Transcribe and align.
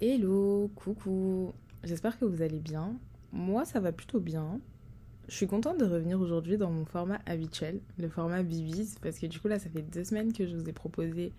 Hello, 0.00 0.72
coucou. 0.74 1.52
J'espère 1.84 2.18
que 2.18 2.24
vous 2.24 2.42
allez 2.42 2.58
bien. 2.58 2.96
Moi, 3.32 3.64
ça 3.64 3.78
va 3.78 3.92
plutôt 3.92 4.18
bien. 4.18 4.58
Je 5.28 5.36
suis 5.36 5.46
contente 5.46 5.78
de 5.78 5.84
revenir 5.84 6.20
aujourd'hui 6.20 6.56
dans 6.56 6.70
mon 6.70 6.84
format 6.84 7.20
habituel, 7.26 7.78
le 7.98 8.08
format 8.08 8.42
Bibis, 8.42 8.96
parce 9.00 9.20
que 9.20 9.26
du 9.26 9.38
coup 9.38 9.46
là, 9.46 9.60
ça 9.60 9.70
fait 9.70 9.82
deux 9.82 10.02
semaines 10.02 10.32
que 10.32 10.46
je 10.46 10.56
vous 10.56 10.68
ai 10.68 10.72
proposé 10.72 11.32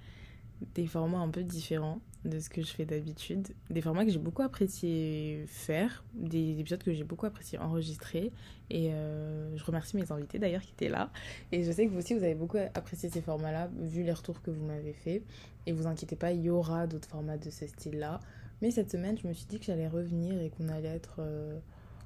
des 0.74 0.88
formats 0.88 1.20
un 1.20 1.30
peu 1.30 1.44
différents 1.44 2.00
de 2.24 2.40
ce 2.40 2.50
que 2.50 2.62
je 2.62 2.72
fais 2.72 2.86
d'habitude. 2.86 3.50
Des 3.70 3.82
formats 3.82 4.06
que 4.06 4.12
j'ai 4.12 4.20
beaucoup 4.20 4.42
apprécié 4.42 5.44
faire, 5.48 6.06
des 6.14 6.58
épisodes 6.58 6.82
que 6.82 6.94
j'ai 6.94 7.04
beaucoup 7.04 7.26
apprécié 7.26 7.60
enregistrer. 7.60 8.32
Et 8.70 8.94
euh, 8.94 9.56
je 9.58 9.64
remercie 9.66 9.98
mes 9.98 10.12
invités 10.14 10.40
d'ailleurs 10.40 10.62
qui 10.62 10.72
étaient 10.72 10.90
là. 10.90 11.12
Et 11.52 11.64
je 11.64 11.72
sais 11.74 11.86
que 11.86 11.92
vous 11.92 12.00
aussi, 12.00 12.14
vous 12.14 12.24
avez 12.24 12.36
beaucoup 12.36 12.58
apprécié 12.74 13.10
ces 13.10 13.22
formats-là, 13.22 13.70
vu 13.82 14.04
les 14.04 14.14
retours 14.14 14.42
que 14.42 14.50
vous 14.50 14.66
m'avez 14.66 14.94
fait. 14.94 15.24
Et 15.68 15.74
vous 15.74 15.88
inquiétez 15.88 16.16
pas, 16.16 16.32
il 16.32 16.42
y 16.42 16.50
aura 16.50 16.88
d'autres 16.88 17.10
formats 17.10 17.38
de 17.38 17.50
ce 17.50 17.68
style-là. 17.68 18.22
Mais 18.62 18.72
cette 18.72 18.92
semaine, 18.92 19.18
je 19.18 19.28
me 19.28 19.34
suis 19.34 19.46
dit 19.46 19.60
que 19.60 19.66
j'allais 19.66 19.88
revenir 19.88 20.42
et 20.42 20.50
qu'on 20.50 20.70
allait 20.70 20.88
être 20.88 21.18
euh, 21.20 21.60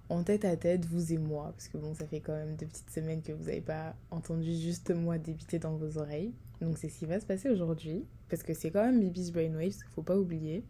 en 0.10 0.24
tête 0.24 0.46
à 0.46 0.58
tête, 0.58 0.86
vous 0.86 1.14
et 1.14 1.18
moi. 1.18 1.52
Parce 1.56 1.68
que 1.68 1.78
bon, 1.78 1.94
ça 1.94 2.08
fait 2.08 2.20
quand 2.20 2.34
même 2.34 2.56
deux 2.56 2.66
petites 2.66 2.90
semaines 2.90 3.22
que 3.22 3.32
vous 3.32 3.46
n'avez 3.46 3.62
pas 3.62 3.96
entendu 4.12 4.54
juste 4.56 4.92
moi 4.92 5.18
débiter 5.18 5.60
dans 5.60 5.76
vos 5.76 5.98
oreilles. 5.98 6.34
Donc 6.62 6.78
c'est 6.78 6.90
ce 6.90 7.00
qui 7.00 7.06
va 7.06 7.20
se 7.20 7.26
passer 7.26 7.50
aujourd'hui. 7.50 8.06
Parce 8.30 8.44
que 8.44 8.54
c'est 8.54 8.72
quand 8.72 8.84
même 8.84 9.00
Bibi's 9.00 9.32
Brainwaves, 9.32 9.80
faut 9.92 10.04
pas 10.04 10.18
oublier. 10.18 10.64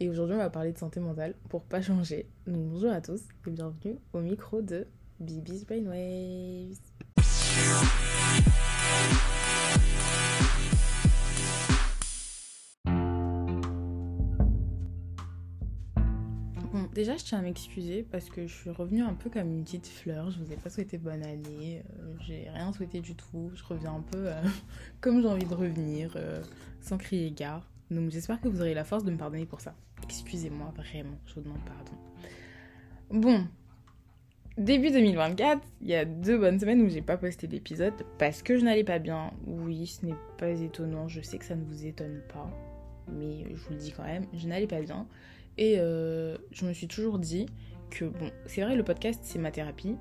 Et 0.00 0.08
aujourd'hui, 0.08 0.34
on 0.34 0.38
va 0.38 0.50
parler 0.50 0.72
de 0.72 0.78
santé 0.78 1.00
mentale 1.00 1.34
pour 1.48 1.62
pas 1.62 1.80
changer. 1.80 2.26
Donc 2.46 2.68
bonjour 2.68 2.90
à 2.90 3.00
tous 3.00 3.22
et 3.46 3.50
bienvenue 3.50 3.96
au 4.12 4.20
micro 4.20 4.60
de 4.60 4.86
Bibi's 5.20 5.64
Brainwaves. 5.64 6.78
Déjà, 16.94 17.16
je 17.16 17.24
tiens 17.24 17.40
à 17.40 17.42
m'excuser 17.42 18.06
parce 18.10 18.30
que 18.30 18.46
je 18.46 18.54
suis 18.54 18.70
revenue 18.70 19.02
un 19.02 19.14
peu 19.14 19.28
comme 19.28 19.50
une 19.50 19.64
petite 19.64 19.88
fleur. 19.88 20.30
Je 20.30 20.38
vous 20.38 20.52
ai 20.52 20.56
pas 20.56 20.70
souhaité 20.70 20.96
bonne 20.96 21.22
année. 21.22 21.82
euh, 21.98 22.14
j'ai 22.20 22.48
rien 22.48 22.72
souhaité 22.72 23.00
du 23.00 23.14
tout. 23.14 23.50
Je 23.54 23.64
reviens 23.64 23.94
un 23.94 24.00
peu 24.00 24.28
euh, 24.28 24.40
comme 25.00 25.20
j'ai 25.20 25.28
envie 25.28 25.44
de 25.44 25.54
revenir, 25.54 26.12
euh, 26.16 26.42
sans 26.80 26.96
crier 26.96 27.30
gare. 27.32 27.68
Donc, 27.90 28.10
j'espère 28.10 28.40
que 28.40 28.48
vous 28.48 28.60
aurez 28.60 28.74
la 28.74 28.84
force 28.84 29.04
de 29.04 29.10
me 29.10 29.18
pardonner 29.18 29.44
pour 29.44 29.60
ça. 29.60 29.74
Excusez-moi, 30.04 30.72
vraiment, 30.76 31.18
je 31.26 31.34
vous 31.34 31.40
demande 31.42 31.64
pardon. 31.66 31.92
Bon, 33.10 33.46
début 34.56 34.90
2024, 34.90 35.60
il 35.82 35.88
y 35.88 35.94
a 35.94 36.04
deux 36.04 36.38
bonnes 36.38 36.58
semaines 36.58 36.80
où 36.80 36.88
j'ai 36.88 37.02
pas 37.02 37.16
posté 37.16 37.46
d'épisode 37.46 37.94
parce 38.18 38.42
que 38.42 38.56
je 38.56 38.64
n'allais 38.64 38.84
pas 38.84 38.98
bien. 38.98 39.32
Oui, 39.46 39.86
ce 39.86 40.06
n'est 40.06 40.14
pas 40.38 40.48
étonnant. 40.48 41.08
Je 41.08 41.20
sais 41.20 41.38
que 41.38 41.44
ça 41.44 41.56
ne 41.56 41.64
vous 41.64 41.86
étonne 41.86 42.22
pas, 42.32 42.50
mais 43.12 43.44
je 43.50 43.56
vous 43.56 43.70
le 43.72 43.78
dis 43.78 43.92
quand 43.92 44.04
même, 44.04 44.26
je 44.32 44.46
n'allais 44.46 44.66
pas 44.66 44.80
bien. 44.80 45.06
Et 45.58 45.76
euh, 45.78 46.36
je 46.52 46.66
me 46.66 46.72
suis 46.72 46.88
toujours 46.88 47.18
dit 47.18 47.46
que, 47.90 48.04
bon, 48.04 48.30
c'est 48.46 48.62
vrai, 48.62 48.76
le 48.76 48.82
podcast, 48.82 49.20
c'est 49.22 49.38
ma 49.38 49.50
thérapie, 49.50 49.96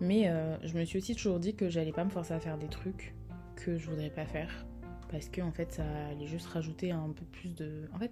mais 0.00 0.28
euh, 0.28 0.56
je 0.62 0.74
me 0.74 0.84
suis 0.84 0.98
aussi 0.98 1.14
toujours 1.14 1.40
dit 1.40 1.54
que 1.54 1.68
j'allais 1.68 1.92
pas 1.92 2.04
me 2.04 2.10
forcer 2.10 2.34
à 2.34 2.40
faire 2.40 2.58
des 2.58 2.68
trucs 2.68 3.14
que 3.56 3.76
je 3.78 3.88
voudrais 3.88 4.10
pas 4.10 4.26
faire. 4.26 4.66
Parce 5.10 5.28
que, 5.28 5.40
en 5.40 5.52
fait, 5.52 5.72
ça 5.72 5.84
allait 6.10 6.26
juste 6.26 6.46
rajouter 6.46 6.90
un 6.90 7.10
peu 7.10 7.24
plus 7.24 7.54
de. 7.54 7.88
En 7.94 7.98
fait, 7.98 8.10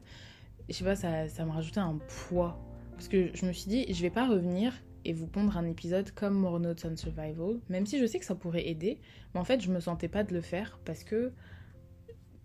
je 0.68 0.74
sais 0.74 0.84
pas, 0.84 0.96
ça, 0.96 1.28
ça 1.28 1.44
me 1.44 1.50
rajoutait 1.50 1.80
un 1.80 1.98
poids. 2.28 2.58
Parce 2.92 3.08
que 3.08 3.30
je 3.34 3.46
me 3.46 3.52
suis 3.52 3.68
dit, 3.68 3.92
je 3.92 4.02
vais 4.02 4.10
pas 4.10 4.28
revenir 4.28 4.72
et 5.04 5.12
vous 5.12 5.26
pondre 5.26 5.56
un 5.56 5.66
épisode 5.66 6.10
comme 6.12 6.34
More 6.34 6.60
Notes 6.60 6.86
on 6.90 6.96
Survival, 6.96 7.60
même 7.68 7.86
si 7.86 7.98
je 7.98 8.06
sais 8.06 8.18
que 8.18 8.24
ça 8.24 8.34
pourrait 8.34 8.66
aider, 8.68 9.00
mais 9.34 9.40
en 9.40 9.44
fait, 9.44 9.60
je 9.60 9.70
me 9.70 9.80
sentais 9.80 10.08
pas 10.08 10.24
de 10.24 10.32
le 10.32 10.40
faire 10.40 10.78
parce 10.84 11.04
que 11.04 11.32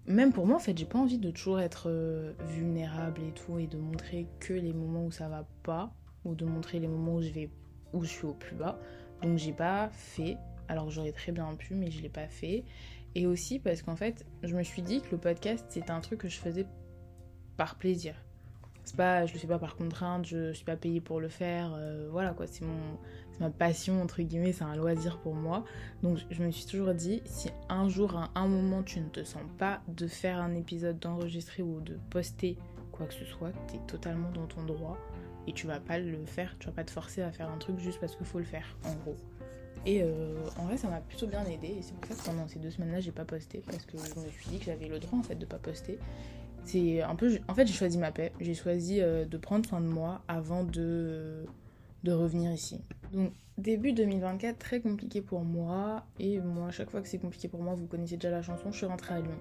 même 0.10 0.34
pour 0.34 0.48
moi, 0.48 0.56
en 0.56 0.60
fait, 0.60 0.78
j'ai 0.78 0.86
pas 0.86 0.98
envie 0.98 1.20
de 1.20 1.30
toujours 1.30 1.60
être 1.60 1.90
euh, 1.90 2.34
vulnérable 2.48 3.22
et 3.22 3.32
tout, 3.32 3.60
et 3.60 3.68
de 3.68 3.78
montrer 3.78 4.28
que 4.40 4.54
les 4.54 4.74
moments 4.74 5.06
où 5.06 5.12
ça 5.12 5.30
va 5.30 5.48
pas, 5.64 5.94
ou 6.26 6.34
de 6.34 6.46
montrer 6.46 6.80
les 6.80 6.88
moments 6.88 7.16
où 7.16 7.22
je 7.22 7.30
vais, 7.30 7.50
où 7.94 8.04
je 8.04 8.10
suis 8.10 8.26
au 8.26 8.34
plus 8.34 8.56
bas. 8.56 8.80
Donc 9.22 9.38
j'ai 9.38 9.54
pas 9.54 9.90
fait, 9.90 10.38
alors 10.68 10.90
j'aurais 10.90 11.12
très 11.12 11.32
bien 11.32 11.54
pu, 11.56 11.76
mais 11.76 11.92
je 11.92 12.02
l'ai 12.02 12.10
pas 12.10 12.28
fait. 12.28 12.66
Et 13.14 13.28
aussi 13.28 13.60
parce 13.60 13.84
qu'en 13.84 13.96
fait, 13.96 14.26
je 14.42 14.56
me 14.56 14.64
suis 14.64 14.82
dit 14.82 15.02
que 15.02 15.12
le 15.12 15.18
podcast, 15.20 15.66
c'était 15.70 15.92
un 15.92 16.02
truc 16.02 16.22
que 16.22 16.28
je 16.28 16.40
faisais 16.40 16.66
par 17.56 17.76
plaisir. 17.76 18.16
Pas, 18.96 19.26
je 19.26 19.34
le 19.34 19.40
fais 19.40 19.48
pas 19.48 19.60
par 19.60 19.76
contrainte, 19.76 20.26
je 20.26 20.54
suis 20.54 20.66
pas 20.66 20.76
payée 20.76 21.02
pour 21.02 21.20
le 21.20 21.30
faire, 21.30 21.74
euh, 21.76 22.08
voilà 22.12 22.32
quoi, 22.32 22.48
c'est 22.48 22.66
mon, 22.66 22.98
ma 23.40 23.50
passion 23.50 24.02
entre 24.02 24.22
guillemets, 24.22 24.52
c'est 24.52 24.64
un 24.64 24.76
loisir 24.76 25.20
pour 25.20 25.36
moi. 25.36 25.64
Donc 26.04 26.18
je 26.30 26.44
me 26.44 26.52
suis 26.52 26.66
toujours 26.66 26.94
dit, 26.94 27.22
si 27.26 27.50
un 27.70 27.88
jour, 27.90 28.16
à 28.16 28.32
un 28.36 28.48
moment, 28.48 28.84
tu 28.84 29.00
ne 29.00 29.10
te 29.10 29.24
sens 29.24 29.44
pas 29.58 29.82
de 29.88 30.08
faire 30.08 30.40
un 30.40 30.56
épisode, 30.56 31.00
d'enregistrer 31.00 31.64
ou 31.64 31.80
de 31.82 31.98
poster 32.10 32.58
quoi 32.92 33.06
que 33.06 33.14
ce 33.14 33.26
soit, 33.26 33.52
t'es 33.68 33.80
totalement 33.88 34.32
dans 34.32 34.48
ton 34.48 34.64
droit 34.64 34.98
et 35.48 35.54
tu 35.54 35.68
vas 35.68 35.80
pas 35.80 35.98
le 36.00 36.26
faire, 36.26 36.56
tu 36.60 36.68
vas 36.68 36.74
pas 36.74 36.84
te 36.84 36.92
forcer 36.92 37.22
à 37.22 37.32
faire 37.32 37.50
un 37.50 37.58
truc 37.58 37.80
juste 37.80 38.00
parce 38.00 38.16
qu'il 38.16 38.26
faut 38.26 38.40
le 38.40 38.46
faire, 38.46 38.76
en 38.84 38.94
gros. 38.96 39.16
Et 39.86 40.04
euh, 40.04 40.36
en 40.58 40.66
vrai, 40.66 40.78
ça 40.78 40.90
m'a 40.90 41.00
plutôt 41.00 41.28
bien 41.28 41.44
aidé 41.46 41.68
et 41.68 41.82
c'est 41.82 41.94
pour 41.94 42.06
ça 42.06 42.16
que 42.16 42.26
pendant 42.26 42.48
ces 42.48 42.60
deux 42.60 42.70
semaines-là, 42.70 43.00
j'ai 43.00 43.12
pas 43.12 43.26
posté 43.26 43.64
parce 43.66 43.86
que 43.86 43.98
je 43.98 44.20
me 44.20 44.30
suis 44.30 44.50
dit 44.50 44.60
que 44.60 44.66
j'avais 44.66 44.88
le 44.88 45.00
droit 45.00 45.18
en 45.18 45.24
fait 45.24 45.36
de 45.36 45.46
pas 45.46 45.58
poster. 45.58 45.98
C'est 46.64 47.02
un 47.02 47.16
peu, 47.16 47.40
en 47.48 47.54
fait, 47.56 47.66
j'ai 47.66 47.74
choisi 47.74 47.98
ma 47.98 48.12
paix. 48.12 48.32
J'ai 48.40 48.54
choisi 48.54 49.02
euh, 49.02 49.26
de 49.26 49.38
prendre 49.38 49.68
soin 49.68 49.82
de 49.82 49.88
moi 49.88 50.22
avant 50.28 50.64
de 50.64 51.46
de 52.04 52.12
revenir 52.12 52.52
ici. 52.52 52.82
Donc 53.12 53.34
début 53.58 53.94
2024 53.94 54.58
très 54.58 54.80
compliqué 54.80 55.22
pour 55.22 55.42
moi 55.42 56.06
et 56.20 56.40
moi 56.40 56.68
à 56.68 56.72
chaque 56.72 56.90
fois 56.90 57.02
que 57.02 57.08
c'est 57.08 57.18
compliqué 57.18 57.48
pour 57.48 57.62
moi, 57.62 57.74
vous 57.76 57.88
connaissez 57.88 58.16
déjà 58.16 58.30
la 58.30 58.42
chanson, 58.42 58.72
je 58.72 58.78
suis 58.78 58.86
rentrée 58.86 59.16
à 59.16 59.20
Lyon. 59.20 59.38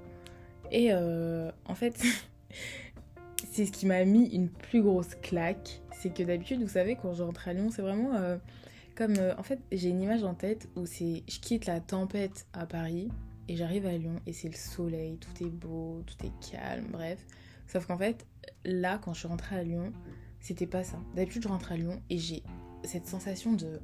Et 0.71 0.89
euh, 0.93 1.51
en 1.67 1.75
fait, 1.75 2.03
c'est 3.51 3.67
ce 3.67 3.73
qui 3.73 3.87
m'a 3.87 4.05
mis 4.05 4.27
une 4.29 4.49
plus 4.49 4.83
grosse 4.83 5.15
claque, 5.23 5.81
c'est 5.93 6.13
que 6.13 6.23
d'habitude, 6.23 6.61
vous 6.61 6.69
savez, 6.69 6.97
quand 6.97 7.15
je 7.15 7.23
rentre 7.23 7.49
à 7.49 7.53
Lyon, 7.53 7.71
c'est 7.71 7.83
vraiment 7.83 8.15
euh, 8.15 8.37
comme 8.97 9.15
euh, 9.19 9.35
en 9.39 9.43
fait, 9.43 9.61
j'ai 9.71 9.91
une 9.91 10.03
image 10.03 10.25
en 10.25 10.35
tête 10.35 10.69
où 10.77 10.85
c'est 10.85 11.23
je 11.29 11.39
quitte 11.39 11.67
la 11.67 11.81
tempête 11.81 12.47
à 12.53 12.67
Paris 12.67 13.09
et 13.49 13.57
j'arrive 13.57 13.87
à 13.87 13.97
Lyon 13.97 14.21
et 14.27 14.33
c'est 14.33 14.49
le 14.49 14.57
soleil, 14.57 15.19
tout 15.19 15.45
est 15.45 15.51
beau, 15.51 16.03
tout 16.07 16.27
est 16.27 16.51
calme, 16.51 16.87
bref. 16.91 17.19
Sauf 17.67 17.87
qu'en 17.87 17.99
fait, 17.99 18.27
là 18.65 18.99
quand 18.99 19.15
je 19.15 19.21
suis 19.21 19.29
rentrée 19.29 19.57
à 19.57 19.63
Lyon, 19.63 19.93
c'était 20.41 20.67
pas 20.67 20.85
ça. 20.85 20.99
D'habitude, 21.15 21.43
je 21.43 21.49
rentre 21.49 21.73
à 21.73 21.77
Lyon 21.77 22.01
et 22.11 22.19
j'ai 22.19 22.43
cette 22.85 23.07
sensation 23.07 23.53
de 23.55 23.81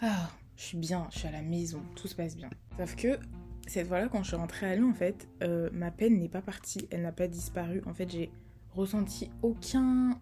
Ah, 0.00 0.30
je 0.56 0.62
suis 0.62 0.78
bien, 0.78 1.08
je 1.10 1.18
suis 1.18 1.28
à 1.28 1.32
la 1.32 1.42
maison, 1.42 1.82
tout 1.96 2.08
se 2.08 2.14
passe 2.14 2.36
bien. 2.36 2.50
Sauf 2.76 2.94
que 2.96 3.18
cette 3.66 3.86
fois-là, 3.88 4.08
quand 4.08 4.22
je 4.22 4.28
suis 4.28 4.36
rentrée 4.36 4.70
à 4.70 4.76
Lyon, 4.76 4.90
en 4.90 4.94
fait, 4.94 5.28
euh, 5.42 5.68
ma 5.72 5.90
peine 5.90 6.18
n'est 6.18 6.28
pas 6.28 6.42
partie, 6.42 6.86
elle 6.90 7.02
n'a 7.02 7.12
pas 7.12 7.28
disparu. 7.28 7.82
En 7.86 7.94
fait, 7.94 8.10
j'ai 8.10 8.30
ressenti 8.74 9.30
aucun 9.42 10.20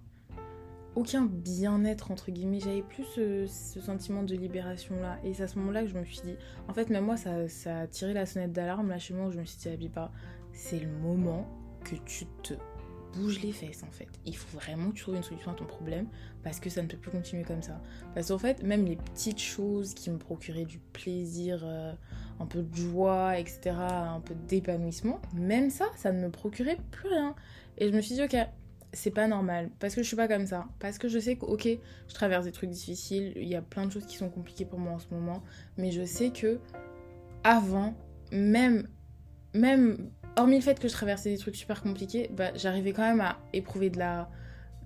aucun 0.97 1.27
bien-être 1.27 2.11
entre 2.11 2.31
guillemets 2.31 2.61
j'avais 2.61 2.83
plus 2.83 3.05
ce, 3.15 3.47
ce 3.47 3.81
sentiment 3.81 4.23
de 4.23 4.35
libération 4.35 4.99
là 5.01 5.19
et 5.23 5.35
c'est 5.35 5.45
à 5.45 5.49
ce 5.49 5.59
moment 5.59 5.71
là 5.71 5.83
que 5.83 5.89
je 5.89 5.95
me 5.95 6.05
suis 6.05 6.21
dit 6.23 6.37
en 6.69 6.75
fait 6.75 6.91
même 6.91 7.05
moi 7.05 7.17
ça, 7.17 7.49
ça 7.49 7.81
a 7.81 7.87
tiré 7.87 8.15
la 8.15 8.27
sonnette 8.27 8.53
d'alarme 8.53 8.89
là 8.89 8.99
chez 8.99 9.15
moi 9.15 9.27
où 9.27 9.31
je 9.31 9.39
me 9.39 9.45
suis 9.45 9.59
dit 9.59 9.69
Abiba 9.69 10.11
c'est 10.53 10.81
le 10.81 10.89
moment 10.89 11.47
que 11.85 11.97
tu 12.07 12.25
te 12.43 12.55
bouge 13.17 13.41
les 13.41 13.53
fesses 13.53 13.83
en 13.83 13.91
fait. 13.91 14.09
Il 14.25 14.37
faut 14.37 14.59
vraiment 14.59 14.91
que 14.91 14.97
tu 14.97 15.03
trouves 15.03 15.17
une 15.17 15.23
solution 15.23 15.51
à 15.51 15.55
ton 15.55 15.65
problème 15.65 16.07
parce 16.43 16.61
que 16.61 16.71
ça 16.71 16.83
ne 16.83 16.89
peut 16.89 16.97
plus 16.97 17.11
continuer 17.11 17.45
comme 17.45 17.63
ça. 17.63 17.81
Parce 18.15 18.29
qu'en 18.29 18.39
fait, 18.39 18.63
même 18.63 18.85
les 18.85 18.97
petites 18.97 19.41
choses 19.41 19.95
qui 19.95 20.11
me 20.11 20.19
procuraient 20.19 20.65
du 20.65 20.79
plaisir, 20.79 21.63
euh, 21.65 21.93
un 22.41 22.47
peu 22.47 22.63
de 22.63 22.75
joie, 22.75 23.39
etc., 23.39 23.75
un 23.79 24.21
peu 24.21 24.35
d'épanouissement, 24.35 25.21
même 25.35 25.71
ça, 25.71 25.87
ça 25.97 26.13
ne 26.13 26.21
me 26.21 26.31
procurait 26.31 26.79
plus 26.91 27.09
rien. 27.09 27.35
Et 27.79 27.89
je 27.89 27.95
me 27.95 28.01
suis 28.01 28.15
dit, 28.15 28.23
ok, 28.23 28.37
c'est 28.97 29.11
pas 29.11 29.29
normal 29.29 29.71
parce 29.79 29.95
que 29.95 30.03
je 30.03 30.07
suis 30.07 30.17
pas 30.17 30.29
comme 30.29 30.47
ça. 30.47 30.67
Parce 30.79 30.99
que 30.99 31.09
je 31.09 31.19
sais 31.19 31.37
que, 31.37 31.45
ok, 31.45 31.69
je 32.09 32.15
traverse 32.15 32.45
des 32.45 32.53
trucs 32.53 32.71
difficiles, 32.71 33.33
il 33.37 33.49
y 33.49 33.55
a 33.55 33.63
plein 33.63 33.87
de 33.87 33.93
choses 33.93 34.07
qui 34.07 34.17
sont 34.17 34.31
compliquées 34.31 34.65
pour 34.65 34.79
moi 34.79 34.93
en 34.93 34.99
ce 34.99 35.09
moment, 35.11 35.43
mais 35.77 35.91
je 35.91 36.05
sais 36.05 36.31
que 36.31 36.59
avant, 37.45 37.95
même, 38.33 38.89
même 39.55 40.11
hormis 40.37 40.57
le 40.57 40.63
fait 40.63 40.81
que 40.81 40.89
je 40.89 40.93
traversais 40.93 41.31
des 41.31 41.39
trucs 41.39 41.57
super 41.57 41.83
compliqués, 41.83 42.31
bah, 42.33 42.51
j'arrivais 42.55 42.93
quand 42.93 43.03
même 43.03 43.21
à 43.21 43.39
éprouver 43.53 43.91
de 43.91 43.99
la, 43.99 44.31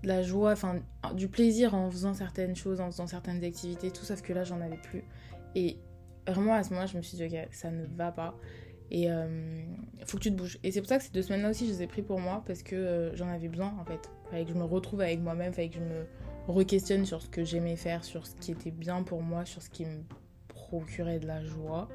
de 0.03 0.09
la 0.09 0.23
joie, 0.23 0.53
enfin 0.53 0.81
du 1.15 1.29
plaisir 1.29 1.75
en 1.75 1.91
faisant 1.91 2.15
certaines 2.15 2.57
choses, 2.57 2.81
en 2.81 2.91
faisant 2.91 3.07
certaines 3.07 3.43
activités, 3.45 3.91
tout 3.91 4.05
sauf 4.05 4.23
que 4.23 4.33
là 4.33 4.45
j'en 4.45 4.61
avais 4.61 4.77
plus. 4.77 5.05
Et 5.55 5.79
vraiment 6.27 6.55
à 6.55 6.63
ce 6.63 6.71
moment-là, 6.71 6.87
je 6.87 6.97
me 6.97 7.03
suis 7.03 7.17
dit, 7.17 7.25
ok, 7.25 7.49
ça 7.53 7.71
ne 7.71 7.87
va 7.97 8.13
pas. 8.13 8.35
Et 8.91 9.03
il 9.03 9.09
euh, 9.09 9.27
faut 10.05 10.19
que 10.19 10.23
tu 10.23 10.31
te 10.31 10.37
bouges. 10.37 10.59
Et 10.63 10.73
c'est 10.73 10.81
pour 10.81 10.89
ça 10.89 10.99
que 10.99 11.05
ces 11.05 11.13
deux 11.13 11.23
semaines-là 11.23 11.51
aussi, 11.51 11.67
je 11.67 11.73
les 11.73 11.83
ai 11.83 11.87
pris 11.87 12.03
pour 12.03 12.19
moi 12.19 12.43
parce 12.47 12.63
que 12.63 12.75
euh, 12.75 13.17
j'en 13.17 13.29
avais 13.29 13.49
besoin 13.49 13.73
en 13.81 13.85
fait. 13.85 14.11
Fallait 14.31 14.45
que 14.45 14.51
je 14.51 14.57
me 14.57 14.65
retrouve 14.65 15.01
avec 15.01 15.21
moi-même, 15.21 15.53
fallait 15.53 15.69
que 15.69 15.77
je 15.77 15.81
me 15.81 16.07
re-questionne 16.49 17.05
sur 17.05 17.23
ce 17.23 17.29
que 17.29 17.45
j'aimais 17.45 17.77
faire, 17.77 18.05
sur 18.05 18.27
ce 18.27 18.35
qui 18.37 18.53
était 18.53 18.71
bien 18.71 19.03
pour 19.03 19.23
moi, 19.23 19.45
sur 19.45 19.63
ce 19.63 19.71
qui 19.71 19.85
me 19.85 20.03
procurait 20.49 21.21
de 21.21 21.27
la 21.27 21.45
joie. 21.45 21.89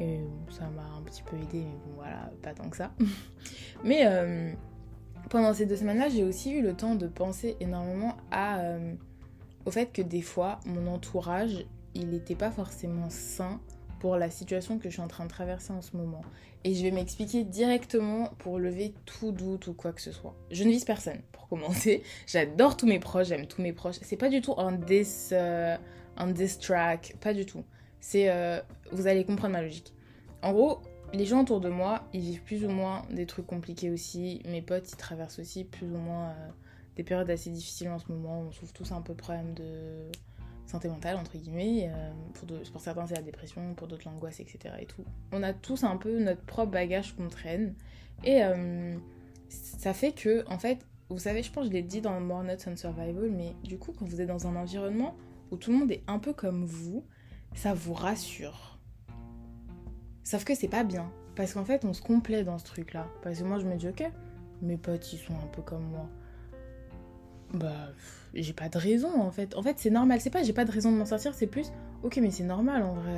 Et 0.00 0.20
ça 0.48 0.68
m'a 0.68 0.84
un 0.96 1.02
petit 1.02 1.22
peu 1.22 1.36
aidé, 1.36 1.64
mais 1.64 1.78
bon, 1.86 1.94
voilà, 1.96 2.30
pas 2.42 2.54
tant 2.54 2.68
que 2.68 2.76
ça. 2.76 2.92
mais 3.84 4.06
euh, 4.06 4.52
pendant 5.28 5.52
ces 5.54 5.66
deux 5.66 5.76
semaines-là, 5.76 6.08
j'ai 6.08 6.24
aussi 6.24 6.52
eu 6.52 6.62
le 6.62 6.74
temps 6.74 6.94
de 6.94 7.06
penser 7.06 7.56
énormément 7.60 8.16
euh, 8.32 8.94
au 9.64 9.70
fait 9.70 9.92
que 9.92 10.02
des 10.02 10.22
fois, 10.22 10.60
mon 10.66 10.86
entourage, 10.86 11.66
il 11.94 12.10
n'était 12.10 12.34
pas 12.34 12.50
forcément 12.50 13.10
sain 13.10 13.60
pour 14.02 14.16
la 14.16 14.30
situation 14.30 14.78
que 14.78 14.88
je 14.88 14.94
suis 14.94 15.00
en 15.00 15.06
train 15.06 15.26
de 15.26 15.30
traverser 15.30 15.72
en 15.72 15.80
ce 15.80 15.96
moment. 15.96 16.22
Et 16.64 16.74
je 16.74 16.82
vais 16.82 16.90
m'expliquer 16.90 17.44
directement 17.44 18.32
pour 18.38 18.58
lever 18.58 18.94
tout 19.06 19.30
doute 19.30 19.68
ou 19.68 19.74
quoi 19.74 19.92
que 19.92 20.00
ce 20.00 20.10
soit. 20.10 20.34
Je 20.50 20.64
ne 20.64 20.70
vise 20.70 20.84
personne, 20.84 21.20
pour 21.30 21.46
commencer. 21.46 22.02
J'adore 22.26 22.76
tous 22.76 22.86
mes 22.86 22.98
proches, 22.98 23.28
j'aime 23.28 23.46
tous 23.46 23.62
mes 23.62 23.72
proches. 23.72 24.00
C'est 24.02 24.16
pas 24.16 24.28
du 24.28 24.40
tout 24.40 24.54
un 24.58 24.76
euh, 25.30 25.76
un 26.16 26.26
diss 26.32 26.58
track, 26.58 27.14
pas 27.20 27.32
du 27.32 27.46
tout. 27.46 27.62
C'est, 28.00 28.28
euh, 28.28 28.60
vous 28.90 29.06
allez 29.06 29.24
comprendre 29.24 29.52
ma 29.52 29.62
logique. 29.62 29.94
En 30.42 30.50
gros, 30.50 30.82
les 31.12 31.24
gens 31.24 31.42
autour 31.42 31.60
de 31.60 31.68
moi, 31.68 32.02
ils 32.12 32.22
vivent 32.22 32.42
plus 32.42 32.64
ou 32.64 32.70
moins 32.70 33.02
des 33.08 33.26
trucs 33.26 33.46
compliqués 33.46 33.90
aussi. 33.90 34.42
Mes 34.46 34.62
potes, 34.62 34.90
ils 34.90 34.96
traversent 34.96 35.38
aussi 35.38 35.62
plus 35.62 35.86
ou 35.86 35.98
moins 35.98 36.30
euh, 36.30 36.48
des 36.96 37.04
périodes 37.04 37.30
assez 37.30 37.50
difficiles 37.50 37.88
en 37.88 38.00
ce 38.00 38.10
moment. 38.10 38.46
On 38.48 38.50
souffre 38.50 38.72
tous 38.72 38.90
un 38.90 39.00
peu 39.00 39.12
de 39.12 39.18
problèmes 39.18 39.54
de 39.54 40.10
santé 40.72 40.88
mentale, 40.88 41.16
entre 41.16 41.36
guillemets. 41.36 41.90
Euh, 41.92 42.10
pour, 42.72 42.80
certains, 42.80 43.06
c'est 43.06 43.16
la 43.16 43.22
dépression, 43.22 43.74
pour 43.74 43.86
d'autres, 43.86 44.08
l'angoisse, 44.08 44.40
etc. 44.40 44.74
Et 44.80 44.86
tout. 44.86 45.04
On 45.32 45.42
a 45.42 45.52
tous 45.52 45.84
un 45.84 45.96
peu 45.96 46.18
notre 46.18 46.42
propre 46.42 46.72
bagage 46.72 47.14
qu'on 47.14 47.28
traîne. 47.28 47.74
Et 48.24 48.42
euh, 48.42 48.96
ça 49.48 49.92
fait 49.92 50.12
que, 50.12 50.44
en 50.48 50.58
fait, 50.58 50.84
vous 51.10 51.18
savez, 51.18 51.42
je 51.42 51.52
pense 51.52 51.66
je 51.66 51.70
l'ai 51.70 51.82
dit 51.82 52.00
dans 52.00 52.18
More 52.20 52.42
Nuts 52.42 52.66
on 52.66 52.76
Survival, 52.76 53.30
mais 53.30 53.54
du 53.64 53.78
coup, 53.78 53.92
quand 53.92 54.06
vous 54.06 54.20
êtes 54.20 54.28
dans 54.28 54.46
un 54.46 54.56
environnement 54.56 55.14
où 55.50 55.56
tout 55.56 55.70
le 55.70 55.78
monde 55.78 55.92
est 55.92 56.02
un 56.06 56.18
peu 56.18 56.32
comme 56.32 56.64
vous, 56.64 57.04
ça 57.54 57.74
vous 57.74 57.92
rassure. 57.92 58.78
Sauf 60.24 60.44
que 60.44 60.54
c'est 60.54 60.68
pas 60.68 60.84
bien. 60.84 61.10
Parce 61.36 61.54
qu'en 61.54 61.64
fait, 61.64 61.84
on 61.84 61.92
se 61.92 62.02
complaît 62.02 62.44
dans 62.44 62.58
ce 62.58 62.64
truc-là. 62.64 63.06
Parce 63.22 63.38
que 63.38 63.44
moi, 63.44 63.58
je 63.58 63.66
me 63.66 63.76
dis, 63.76 63.88
ok, 63.88 64.04
mes 64.62 64.76
potes, 64.76 65.12
ils 65.12 65.18
sont 65.18 65.34
un 65.34 65.48
peu 65.52 65.62
comme 65.62 65.84
moi. 65.84 66.08
Bah, 67.54 67.90
j'ai 68.34 68.52
pas 68.52 68.68
de 68.68 68.78
raison 68.78 69.20
en 69.20 69.30
fait. 69.30 69.54
En 69.56 69.62
fait, 69.62 69.76
c'est 69.78 69.90
normal. 69.90 70.20
C'est 70.20 70.30
pas 70.30 70.42
j'ai 70.42 70.52
pas 70.52 70.64
de 70.64 70.70
raison 70.72 70.92
de 70.92 70.96
m'en 70.96 71.06
sortir, 71.06 71.34
c'est 71.34 71.46
plus 71.46 71.70
ok, 72.02 72.18
mais 72.22 72.30
c'est 72.30 72.44
normal 72.44 72.82
en 72.82 72.94
vrai. 72.94 73.14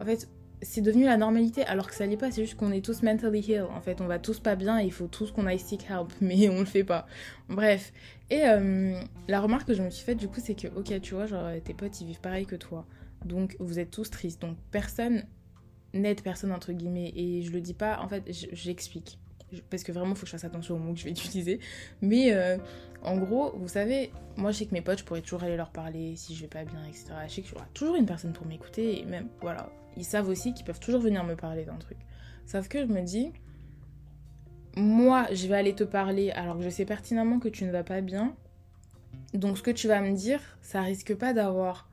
En 0.00 0.04
fait, 0.04 0.28
c'est 0.62 0.80
devenu 0.80 1.04
la 1.04 1.16
normalité 1.16 1.64
alors 1.64 1.88
que 1.88 1.94
ça 1.94 2.06
l'est 2.06 2.16
pas. 2.16 2.30
C'est 2.30 2.44
juste 2.44 2.56
qu'on 2.56 2.72
est 2.72 2.84
tous 2.84 3.02
mentally 3.02 3.40
ill. 3.40 3.66
En 3.74 3.80
fait, 3.80 4.00
on 4.00 4.06
va 4.06 4.18
tous 4.18 4.40
pas 4.40 4.56
bien 4.56 4.80
et 4.80 4.84
il 4.84 4.92
faut 4.92 5.06
tous 5.06 5.30
qu'on 5.32 5.46
aille 5.46 5.58
seek 5.58 5.86
help, 5.90 6.12
mais 6.20 6.48
on 6.48 6.60
le 6.60 6.66
fait 6.66 6.84
pas. 6.84 7.06
Bref. 7.48 7.92
Et 8.30 8.42
euh, 8.44 9.00
la 9.28 9.40
remarque 9.40 9.66
que 9.66 9.74
je 9.74 9.82
me 9.82 9.90
suis 9.90 10.04
faite 10.04 10.18
du 10.18 10.28
coup, 10.28 10.40
c'est 10.42 10.54
que 10.54 10.68
ok, 10.68 11.00
tu 11.00 11.14
vois, 11.14 11.26
genre 11.26 11.50
tes 11.64 11.74
potes 11.74 12.00
ils 12.00 12.06
vivent 12.06 12.20
pareil 12.20 12.46
que 12.46 12.56
toi. 12.56 12.86
Donc 13.24 13.56
vous 13.58 13.78
êtes 13.78 13.90
tous 13.90 14.10
tristes. 14.10 14.40
Donc 14.40 14.56
personne 14.70 15.24
n'aide 15.94 16.22
personne 16.22 16.52
entre 16.52 16.72
guillemets. 16.72 17.12
Et 17.14 17.42
je 17.42 17.52
le 17.52 17.60
dis 17.60 17.74
pas, 17.74 18.00
en 18.00 18.08
fait, 18.08 18.24
j'explique. 18.52 19.18
Parce 19.68 19.82
que 19.82 19.92
vraiment, 19.92 20.10
il 20.10 20.16
faut 20.16 20.22
que 20.22 20.26
je 20.26 20.32
fasse 20.32 20.44
attention 20.44 20.76
aux 20.76 20.78
mots 20.78 20.92
que 20.92 21.00
je 21.00 21.04
vais 21.04 21.10
utiliser. 21.10 21.60
Mais 22.00 22.32
euh, 22.32 22.58
en 23.02 23.16
gros, 23.16 23.52
vous 23.56 23.68
savez, 23.68 24.12
moi 24.36 24.52
je 24.52 24.58
sais 24.58 24.66
que 24.66 24.74
mes 24.74 24.82
potes, 24.82 25.00
je 25.00 25.04
pourrais 25.04 25.22
toujours 25.22 25.42
aller 25.42 25.56
leur 25.56 25.70
parler 25.70 26.16
si 26.16 26.34
je 26.34 26.42
vais 26.42 26.48
pas 26.48 26.64
bien, 26.64 26.84
etc. 26.84 27.06
Je 27.26 27.32
sais 27.32 27.42
qu'il 27.42 27.52
y 27.52 27.56
aura 27.56 27.66
toujours 27.74 27.96
une 27.96 28.06
personne 28.06 28.32
pour 28.32 28.46
m'écouter 28.46 29.00
et 29.00 29.04
même, 29.04 29.28
voilà, 29.40 29.70
ils 29.96 30.04
savent 30.04 30.28
aussi 30.28 30.54
qu'ils 30.54 30.64
peuvent 30.64 30.80
toujours 30.80 31.00
venir 31.00 31.24
me 31.24 31.34
parler 31.34 31.64
d'un 31.64 31.76
truc. 31.76 31.98
Sauf 32.46 32.68
que 32.68 32.80
je 32.80 32.86
me 32.86 33.02
dis, 33.02 33.32
moi 34.76 35.26
je 35.32 35.46
vais 35.46 35.56
aller 35.56 35.74
te 35.74 35.84
parler 35.84 36.30
alors 36.30 36.58
que 36.58 36.62
je 36.62 36.68
sais 36.68 36.84
pertinemment 36.84 37.38
que 37.38 37.48
tu 37.48 37.64
ne 37.64 37.72
vas 37.72 37.84
pas 37.84 38.00
bien. 38.00 38.34
Donc 39.34 39.58
ce 39.58 39.62
que 39.62 39.70
tu 39.70 39.88
vas 39.88 40.00
me 40.00 40.14
dire, 40.14 40.40
ça 40.60 40.82
risque 40.82 41.14
pas 41.14 41.32
d'avoir 41.32 41.88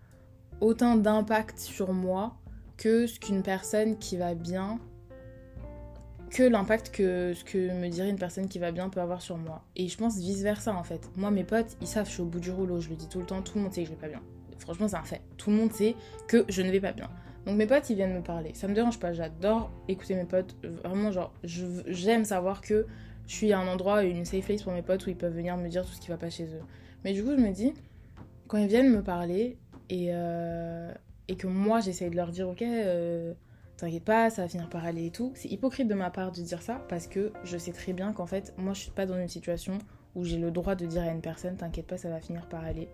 autant 0.59 0.95
d'impact 0.95 1.59
sur 1.59 1.93
moi 1.93 2.35
que 2.77 3.07
ce 3.07 3.19
qu'une 3.19 3.43
personne 3.43 3.97
qui 3.97 4.17
va 4.17 4.35
bien 4.35 4.79
que 6.29 6.43
l'impact 6.43 6.89
que 6.91 7.33
ce 7.33 7.43
que 7.43 7.57
me 7.57 7.87
dirait 7.89 8.09
une 8.09 8.19
personne 8.19 8.47
qui 8.47 8.59
va 8.59 8.71
bien 8.71 8.89
peut 8.89 9.01
avoir 9.01 9.21
sur 9.21 9.37
moi. 9.37 9.63
Et 9.75 9.87
je 9.87 9.97
pense 9.97 10.17
vice 10.17 10.41
versa 10.41 10.73
en 10.73 10.83
fait. 10.83 11.09
Moi, 11.15 11.31
mes 11.31 11.43
potes, 11.43 11.77
ils 11.81 11.87
savent, 11.87 12.07
je 12.07 12.11
suis 12.13 12.21
au 12.21 12.25
bout 12.25 12.39
du 12.39 12.51
rouleau, 12.51 12.79
je 12.79 12.89
le 12.89 12.95
dis 12.95 13.07
tout 13.07 13.19
le 13.19 13.25
temps, 13.25 13.41
tout 13.41 13.57
le 13.57 13.63
monde 13.63 13.73
sait 13.73 13.81
que 13.83 13.87
je 13.87 13.93
vais 13.93 13.99
pas 13.99 14.09
bien. 14.09 14.21
Franchement, 14.59 14.87
c'est 14.87 14.97
un 14.97 15.03
fait. 15.03 15.21
Tout 15.37 15.49
le 15.51 15.57
monde 15.57 15.71
sait 15.71 15.95
que 16.27 16.45
je 16.49 16.61
ne 16.61 16.69
vais 16.69 16.81
pas 16.81 16.91
bien. 16.91 17.09
Donc 17.45 17.55
mes 17.55 17.65
potes, 17.65 17.89
ils 17.89 17.95
viennent 17.95 18.13
me 18.13 18.21
parler. 18.21 18.51
Ça 18.53 18.67
me 18.67 18.73
dérange 18.73 18.99
pas, 18.99 19.13
j'adore 19.13 19.71
écouter 19.87 20.15
mes 20.15 20.25
potes. 20.25 20.55
Vraiment, 20.83 21.11
genre, 21.11 21.33
j'aime 21.43 22.25
savoir 22.25 22.61
que 22.61 22.85
je 23.27 23.33
suis 23.33 23.53
à 23.53 23.59
un 23.59 23.67
endroit, 23.67 24.03
une 24.03 24.25
safe 24.25 24.45
place 24.45 24.63
pour 24.63 24.73
mes 24.73 24.81
potes 24.81 25.05
où 25.05 25.09
ils 25.09 25.15
peuvent 25.15 25.33
venir 25.33 25.55
me 25.55 25.69
dire 25.69 25.85
tout 25.85 25.93
ce 25.93 26.01
qui 26.01 26.09
va 26.09 26.17
pas 26.17 26.29
chez 26.29 26.45
eux. 26.45 26.61
Mais 27.03 27.13
du 27.13 27.23
coup, 27.23 27.31
je 27.31 27.41
me 27.41 27.51
dis, 27.51 27.73
quand 28.47 28.57
ils 28.57 28.67
viennent 28.67 28.91
me 28.91 29.01
parler 29.01 29.57
et, 29.89 30.09
euh, 30.11 30.91
et 31.27 31.35
que 31.35 31.47
moi, 31.47 31.79
j'essaye 31.79 32.09
de 32.09 32.15
leur 32.15 32.31
dire, 32.31 32.49
ok, 32.49 32.61
euh, 32.61 33.33
t'inquiète 33.77 34.03
pas, 34.03 34.29
ça 34.29 34.41
va 34.41 34.47
finir 34.47 34.69
par 34.69 34.83
aller 34.85 35.05
et 35.05 35.11
tout. 35.11 35.31
C'est 35.35 35.49
hypocrite 35.49 35.87
de 35.87 35.93
ma 35.93 36.09
part 36.09 36.31
de 36.31 36.41
dire 36.41 36.61
ça 36.61 36.85
parce 36.89 37.07
que 37.07 37.31
je 37.43 37.57
sais 37.57 37.71
très 37.71 37.93
bien 37.93 38.11
qu'en 38.11 38.25
fait, 38.25 38.53
moi 38.57 38.73
je 38.73 38.81
suis 38.81 38.91
pas 38.91 39.05
dans 39.05 39.17
une 39.17 39.27
situation 39.27 39.77
où 40.15 40.25
j'ai 40.25 40.37
le 40.37 40.51
droit 40.51 40.75
de 40.75 40.85
dire 40.85 41.03
à 41.03 41.11
une 41.11 41.21
personne 41.21 41.55
t'inquiète 41.55 41.87
pas, 41.87 41.97
ça 41.97 42.09
va 42.09 42.19
finir 42.19 42.49
par 42.49 42.63
aller. 42.63 42.89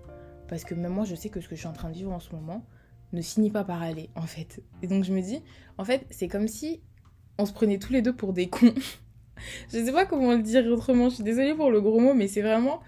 Parce 0.48 0.66
que 0.66 0.76
même 0.76 0.92
moi 0.92 1.06
je 1.06 1.16
sais 1.16 1.30
que 1.30 1.40
ce 1.42 1.48
que 1.48 1.56
je 1.56 1.62
suis 1.62 1.70
en 1.70 1.74
train 1.74 1.90
de 1.90 1.96
vivre 1.96 2.12
en 2.12 2.20
ce 2.20 2.36
moment 2.36 2.66
ne 3.14 3.22
finit 3.22 3.50
pas 3.50 3.64
par 3.64 3.82
aller 3.82 4.10
en 4.16 4.24
fait. 4.24 4.62
Et 4.82 4.88
donc 4.88 5.06
je 5.06 5.14
me 5.14 5.22
dis, 5.22 5.42
en 5.78 5.86
fait, 5.86 6.06
c'est 6.10 6.28
comme 6.28 6.48
si 6.48 6.82
on 7.38 7.46
se 7.46 7.54
prenait 7.54 7.80
tous 7.80 7.94
les 7.94 8.02
deux 8.02 8.16
pour 8.16 8.34
des 8.34 8.50
cons. 8.50 8.74
je 9.74 9.84
sais 9.84 9.92
pas 9.92 10.06
comment 10.06 10.34
le 10.34 10.44
dire 10.44 10.66
autrement, 10.66 11.10
je 11.10 11.16
suis 11.16 11.24
désolée 11.24 11.56
pour 11.56 11.72
le 11.72 11.82
gros 11.82 12.00
mot, 12.00 12.14
mais 12.14 12.28
c'est 12.28 12.42
vraiment. 12.42 12.82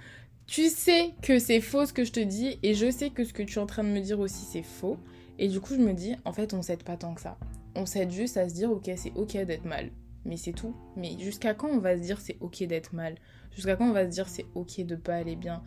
Tu 0.47 0.69
sais 0.69 1.13
que 1.23 1.39
c'est 1.39 1.61
faux 1.61 1.87
ce 1.87 1.93
que 1.93 2.03
je 2.03 2.11
te 2.11 2.19
dis 2.19 2.59
et 2.61 2.75
je 2.75 2.91
sais 2.91 3.09
que 3.09 3.23
ce 3.23 3.33
que 3.33 3.41
tu 3.41 3.57
es 3.57 3.61
en 3.61 3.65
train 3.65 3.83
de 3.83 3.89
me 3.89 4.01
dire 4.01 4.19
aussi 4.19 4.45
c'est 4.45 4.61
faux. 4.61 4.97
Et 5.39 5.47
du 5.47 5.59
coup, 5.59 5.73
je 5.73 5.81
me 5.81 5.93
dis, 5.93 6.15
en 6.23 6.31
fait, 6.31 6.53
on 6.53 6.61
s'aide 6.61 6.83
pas 6.83 6.95
tant 6.95 7.13
que 7.13 7.21
ça 7.21 7.37
on 7.75 7.85
s'aide 7.85 8.11
juste 8.11 8.37
à 8.37 8.47
se 8.49 8.53
dire 8.53 8.71
ok 8.71 8.89
c'est 8.95 9.13
ok 9.15 9.37
d'être 9.45 9.65
mal. 9.65 9.91
Mais 10.25 10.37
c'est 10.37 10.53
tout. 10.53 10.75
Mais 10.95 11.19
jusqu'à 11.19 11.53
quand 11.53 11.67
on 11.67 11.79
va 11.79 11.97
se 11.97 12.01
dire 12.01 12.19
c'est 12.19 12.37
ok 12.39 12.63
d'être 12.63 12.93
mal? 12.93 13.15
Jusqu'à 13.53 13.75
quand 13.75 13.87
on 13.87 13.93
va 13.93 14.05
se 14.05 14.11
dire 14.11 14.27
c'est 14.27 14.45
ok 14.55 14.81
de 14.85 14.95
pas 14.95 15.15
aller 15.15 15.35
bien? 15.35 15.63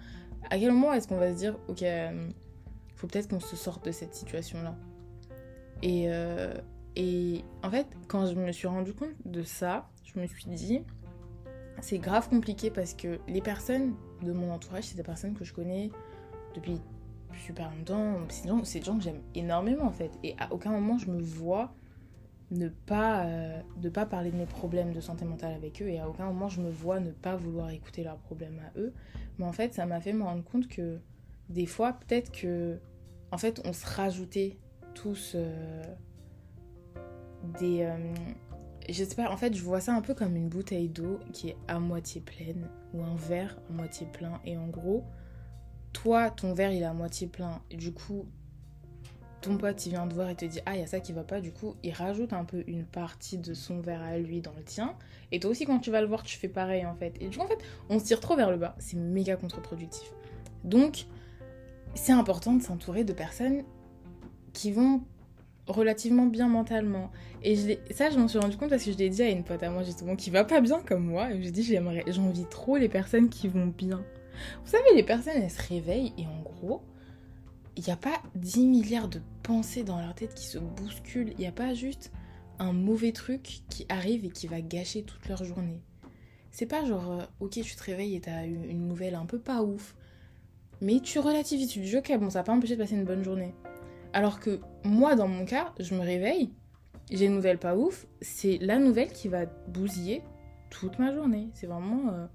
À 0.51 0.59
quel 0.59 0.73
moment 0.73 0.93
est-ce 0.93 1.07
qu'on 1.09 1.19
va 1.19 1.33
se 1.33 1.39
dire 1.39 1.59
ok 1.69 1.83
euh, 1.83 2.29
faut 2.97 3.07
peut-être 3.07 3.29
qu'on 3.29 3.41
se 3.41 3.57
sorte 3.57 3.85
de 3.85 3.93
cette 3.93 4.15
situation 4.15 4.61
là 4.63 4.77
et 5.83 6.07
euh, 6.09 6.55
et 6.97 7.45
en 7.63 7.71
fait 7.71 7.87
quand 8.09 8.27
je 8.27 8.35
me 8.35 8.51
suis 8.51 8.67
rendu 8.67 8.93
compte 8.93 9.15
de 9.25 9.43
ça 9.45 9.89
je 10.05 10.19
me 10.19 10.27
suis 10.27 10.47
dit 10.47 10.81
c'est 11.81 11.99
grave 11.99 12.29
compliqué 12.29 12.71
parce 12.71 12.95
que 12.95 13.21
les 13.29 13.41
personnes 13.41 13.95
de 14.23 14.33
mon 14.33 14.51
entourage 14.53 14.85
c'est 14.85 14.97
des 14.97 15.05
personnes 15.05 15.35
que 15.35 15.45
je 15.45 15.53
connais 15.53 15.91
depuis 16.55 16.81
super 17.39 17.71
longtemps. 17.71 18.17
C'est 18.29 18.81
des 18.81 18.85
gens 18.85 18.97
que 18.97 19.05
j'aime 19.05 19.21
énormément 19.35 19.85
en 19.85 19.93
fait. 19.93 20.11
Et 20.23 20.35
à 20.39 20.53
aucun 20.53 20.71
moment 20.71 20.99
je 20.99 21.11
me 21.11 21.21
vois 21.21 21.73
ne 22.51 22.69
pas, 22.69 23.27
euh, 23.27 23.61
pas 23.93 24.07
parler 24.07 24.31
de 24.31 24.37
mes 24.37 24.47
problèmes 24.47 24.93
de 24.93 25.01
santé 25.01 25.25
mentale 25.25 25.55
avec 25.55 25.83
eux 25.83 25.89
et 25.89 25.99
à 25.99 26.09
aucun 26.09 26.27
moment 26.27 26.49
je 26.49 26.61
me 26.63 26.71
vois 26.71 26.99
ne 26.99 27.11
pas 27.11 27.37
vouloir 27.37 27.71
écouter 27.71 28.03
leurs 28.03 28.19
problèmes 28.19 28.61
à 28.61 28.79
eux. 28.79 28.95
Mais 29.39 29.45
en 29.45 29.53
fait, 29.53 29.75
ça 29.75 29.87
m'a 29.87 30.01
fait 30.01 30.13
me 30.13 30.23
rendre 30.23 30.45
compte 30.45 30.69
que 30.69 30.99
des 31.49 31.67
fois, 31.67 31.95
peut-être 31.95 32.31
que, 32.31 32.79
en 33.33 33.39
fait, 33.39 33.61
on 33.65 33.73
se 33.73 33.87
rajoutait 33.87 34.59
tous 34.95 35.33
euh, 35.35 35.83
des. 37.59 37.83
Euh, 37.83 38.15
j'espère, 38.89 39.33
en 39.33 39.37
fait, 39.37 39.55
je 39.55 39.63
vois 39.63 39.81
ça 39.81 39.95
un 39.95 40.03
peu 40.03 40.15
comme 40.15 40.37
une 40.37 40.49
bouteille 40.49 40.89
d'eau 40.89 41.21
qui 41.33 41.51
est 41.51 41.57
à 41.69 41.79
moitié 41.79 42.21
pleine 42.21 42.69
ou 42.93 43.03
un 43.03 43.15
verre 43.17 43.59
à 43.69 43.73
moitié 43.73 44.07
plein. 44.07 44.41
Et 44.45 44.57
en 44.57 44.69
gros, 44.69 45.05
toi, 45.93 46.31
ton 46.31 46.53
verre 46.53 46.73
il 46.73 46.83
est 46.83 46.87
à 46.87 46.93
moitié 46.93 47.27
plein. 47.27 47.63
Du 47.71 47.93
coup, 47.93 48.27
ton 49.49 49.57
pote 49.57 49.87
il 49.87 49.91
vient 49.91 50.07
te 50.07 50.15
voir 50.15 50.29
et 50.29 50.35
te 50.35 50.45
dit 50.45 50.61
ah 50.67 50.75
il 50.75 50.81
y 50.81 50.83
a 50.83 50.87
ça 50.87 51.01
qui 51.01 51.13
va 51.13 51.23
pas 51.23 51.41
du 51.41 51.53
coup 51.53 51.75
il 51.83 51.93
rajoute 51.93 52.33
un 52.35 52.45
peu 52.45 52.65
une 52.67 52.85
partie 52.85 53.39
de 53.39 53.55
son 53.55 53.81
verre 53.81 54.03
à 54.03 54.19
lui 54.19 54.41
dans 54.41 54.53
le 54.57 54.63
tien. 54.63 54.95
Et 55.33 55.41
toi 55.41 55.51
aussi 55.51 55.65
quand 55.65 55.79
tu 55.79 55.91
vas 55.91 56.03
le 56.03 56.07
voir 56.07 56.23
tu 56.23 56.37
fais 56.37 56.49
pareil 56.49 56.85
en 56.85 56.95
fait. 56.95 57.15
Et 57.21 57.29
du 57.29 57.39
coup 57.39 57.45
en 57.45 57.49
fait 57.49 57.59
on 57.89 57.99
se 57.99 58.05
tire 58.05 58.21
trop 58.21 58.37
vers 58.37 58.51
le 58.51 58.59
bas. 58.59 58.75
C'est 58.79 58.99
méga 58.99 59.37
contre-productif. 59.37 60.13
Donc 60.65 61.07
c'est 61.95 62.13
important 62.13 62.53
de 62.53 62.63
s'entourer 62.63 63.05
de 63.05 63.13
personnes 63.15 63.63
qui 64.53 64.71
vont 64.71 65.01
relativement 65.67 66.27
bien 66.27 66.49
mentalement. 66.49 67.11
Et 67.43 67.57
ça 67.91 68.11
je 68.11 68.19
m'en 68.19 68.29
suis 68.29 68.39
rendu 68.39 68.59
compte 68.59 68.71
parce 68.71 68.85
que 68.85 68.93
je 68.93 68.99
l'ai 68.99 69.09
dit 69.09 69.23
à 69.23 69.31
une 69.31 69.45
pote 69.45 69.63
à 69.63 69.71
moi 69.71 69.83
justement 69.83 70.15
qui 70.15 70.29
va 70.29 70.45
pas 70.45 70.61
bien 70.61 70.81
comme 70.81 71.07
moi. 71.07 71.33
Et 71.33 71.43
je 71.43 71.49
dit 71.49 71.63
j'aimerais 71.63 72.05
j'envie 72.09 72.45
trop 72.45 72.77
les 72.77 72.91
personnes 72.91 73.31
qui 73.31 73.49
vont 73.49 73.67
bien. 73.67 74.05
Vous 74.65 74.71
savez 74.71 74.95
les 74.95 75.03
personnes 75.03 75.41
elles 75.43 75.51
se 75.51 75.67
réveillent 75.69 76.13
et 76.19 76.27
en 76.27 76.43
gros 76.43 76.83
il 77.79 77.85
n'y 77.85 77.93
a 77.93 77.97
pas 77.97 78.21
10 78.35 78.67
milliards 78.67 79.09
de 79.09 79.21
pensées 79.45 79.85
dans 79.85 80.01
leur 80.01 80.13
tête 80.13 80.35
qui 80.35 80.47
se 80.47 80.59
bousculent. 80.59 81.33
Il 81.35 81.39
n'y 81.39 81.47
a 81.47 81.53
pas 81.53 81.75
juste 81.75 82.11
un 82.59 82.73
mauvais 82.73 83.13
truc 83.13 83.61
qui 83.71 83.87
arrive 83.89 84.25
et 84.25 84.31
qui 84.31 84.49
va 84.49 84.61
gâcher 84.61 85.05
toute 85.05 85.29
leur 85.29 85.45
journée. 85.45 85.81
C'est 86.51 86.67
pas 86.67 86.85
genre, 86.85 87.13
euh, 87.13 87.25
ok, 87.39 87.53
tu 87.53 87.77
te 87.77 87.85
réveilles 87.85 88.17
et 88.17 88.21
t'as 88.21 88.47
eu 88.47 88.69
une 88.69 88.89
nouvelle 88.89 89.15
un 89.15 89.27
peu 89.27 89.39
pas 89.39 89.63
ouf. 89.63 89.95
Mais 90.81 90.99
tu 90.99 91.21
relativises, 91.21 91.69
tu 91.69 91.79
dis, 91.79 91.97
ok, 91.97 92.19
bon, 92.19 92.31
ça 92.31 92.41
va 92.41 92.45
pas 92.45 92.53
empêcher 92.53 92.75
de 92.75 92.83
passer 92.83 92.97
une 92.97 93.05
bonne 93.05 93.23
journée. 93.23 93.55
Alors 94.13 94.41
que 94.41 94.59
moi, 94.83 95.15
dans 95.15 95.29
mon 95.29 95.45
cas, 95.45 95.73
je 95.79 95.95
me 95.95 96.01
réveille, 96.01 96.51
j'ai 97.13 97.27
une 97.27 97.35
nouvelle 97.35 97.59
pas 97.59 97.77
ouf, 97.77 98.09
c'est 98.21 98.59
la 98.61 98.81
nouvelle 98.81 99.13
qui 99.13 99.29
va 99.29 99.47
bousiller 99.47 100.23
toute 100.69 100.99
ma 100.99 101.15
journée. 101.15 101.49
C'est 101.55 101.69
vraiment. 101.69 102.13
Euh, 102.13 102.27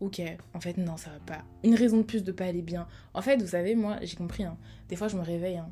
ok, 0.00 0.22
en 0.54 0.60
fait 0.60 0.76
non, 0.76 0.96
ça 0.96 1.10
va 1.10 1.20
pas. 1.20 1.44
Une 1.62 1.74
raison 1.74 1.98
de 1.98 2.02
plus 2.02 2.24
de 2.24 2.32
pas 2.32 2.46
aller 2.46 2.62
bien. 2.62 2.88
En 3.14 3.22
fait, 3.22 3.36
vous 3.36 3.48
savez, 3.48 3.74
moi, 3.74 3.98
j'ai 4.02 4.16
compris, 4.16 4.44
hein. 4.44 4.58
des 4.88 4.96
fois 4.96 5.08
je 5.08 5.16
me 5.16 5.22
réveille, 5.22 5.58
hein. 5.58 5.70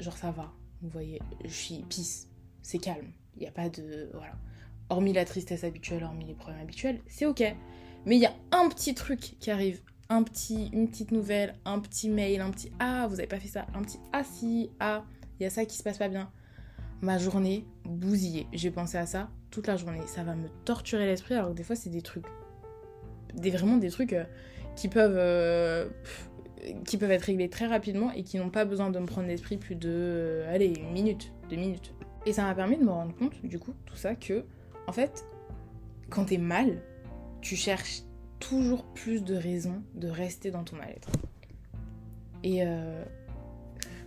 genre 0.00 0.16
ça 0.16 0.30
va, 0.30 0.52
vous 0.82 0.88
voyez, 0.88 1.20
je 1.44 1.50
suis 1.50 1.84
pisse, 1.88 2.28
c'est 2.62 2.78
calme, 2.78 3.12
il 3.36 3.40
n'y 3.40 3.48
a 3.48 3.52
pas 3.52 3.68
de... 3.68 4.10
Voilà. 4.14 4.34
Hormis 4.88 5.12
la 5.12 5.24
tristesse 5.24 5.62
habituelle, 5.64 6.02
hormis 6.02 6.24
les 6.24 6.34
problèmes 6.34 6.62
habituels, 6.62 7.00
c'est 7.06 7.24
ok. 7.24 7.42
Mais 8.06 8.16
il 8.16 8.22
y 8.22 8.26
a 8.26 8.34
un 8.50 8.68
petit 8.68 8.94
truc 8.94 9.36
qui 9.38 9.50
arrive, 9.50 9.80
un 10.08 10.22
petit, 10.24 10.68
une 10.72 10.88
petite 10.88 11.12
nouvelle, 11.12 11.54
un 11.64 11.78
petit 11.78 12.08
mail, 12.08 12.40
un 12.40 12.50
petit 12.50 12.72
ah, 12.80 13.06
vous 13.08 13.14
avez 13.14 13.28
pas 13.28 13.38
fait 13.38 13.48
ça, 13.48 13.66
un 13.74 13.82
petit 13.82 13.98
ah 14.12 14.24
si, 14.24 14.70
ah, 14.80 15.04
il 15.38 15.44
y 15.44 15.46
a 15.46 15.50
ça 15.50 15.64
qui 15.64 15.76
se 15.76 15.82
passe 15.82 15.98
pas 15.98 16.08
bien. 16.08 16.30
ma 17.00 17.18
journée 17.18 17.64
bousillée. 17.84 18.46
J'ai 18.52 18.70
pensé 18.70 18.98
à 18.98 19.06
ça 19.06 19.30
toute 19.50 19.66
la 19.66 19.76
journée. 19.76 20.00
Ça 20.06 20.22
va 20.22 20.34
me 20.34 20.48
torturer 20.64 21.06
l'esprit 21.06 21.34
alors 21.34 21.50
que 21.50 21.54
des 21.54 21.62
fois 21.62 21.76
c'est 21.76 21.90
des 21.90 22.02
trucs, 22.02 22.26
des 23.34 23.50
vraiment 23.50 23.76
des 23.76 23.90
trucs 23.90 24.12
euh, 24.12 24.24
qui 24.76 24.88
peuvent 24.88 25.16
euh, 25.16 25.88
qui 26.84 26.98
peuvent 26.98 27.10
être 27.10 27.24
réglés 27.24 27.48
très 27.48 27.66
rapidement 27.66 28.12
et 28.12 28.22
qui 28.22 28.38
n'ont 28.38 28.50
pas 28.50 28.64
besoin 28.64 28.90
de 28.90 28.98
me 28.98 29.06
prendre 29.06 29.28
l'esprit 29.28 29.56
plus 29.56 29.76
de 29.76 29.90
euh, 29.90 30.54
allez 30.54 30.66
une 30.66 30.92
minute, 30.92 31.32
deux 31.48 31.56
minutes. 31.56 31.94
Et 32.26 32.32
ça 32.32 32.42
m'a 32.42 32.54
permis 32.54 32.76
de 32.76 32.84
me 32.84 32.90
rendre 32.90 33.14
compte 33.16 33.44
du 33.44 33.58
coup 33.58 33.74
tout 33.86 33.96
ça 33.96 34.14
que 34.14 34.44
en 34.86 34.92
fait 34.92 35.24
quand 36.10 36.26
t'es 36.26 36.38
mal, 36.38 36.82
tu 37.40 37.56
cherches 37.56 38.02
toujours 38.40 38.84
plus 38.84 39.22
de 39.22 39.36
raisons 39.36 39.82
de 39.94 40.08
rester 40.08 40.50
dans 40.50 40.64
ton 40.64 40.76
mal-être. 40.76 41.08
Et 42.42 42.64